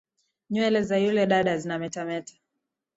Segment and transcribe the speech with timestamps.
[0.49, 2.33] Nywele za yule dada zinametameta